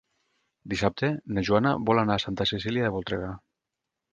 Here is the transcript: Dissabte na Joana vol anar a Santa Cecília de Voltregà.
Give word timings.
Dissabte 0.73 1.09
na 1.37 1.43
Joana 1.49 1.75
vol 1.91 2.03
anar 2.05 2.17
a 2.21 2.25
Santa 2.25 2.51
Cecília 2.53 2.89
de 2.89 2.93
Voltregà. 2.97 3.31